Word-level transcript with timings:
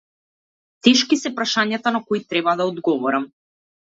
Тешки 0.87 1.19
се 1.23 1.31
прашањата 1.41 1.93
на 1.99 2.03
кои 2.09 2.25
треба 2.33 2.57
да 2.63 2.71
одговорам. 2.73 3.33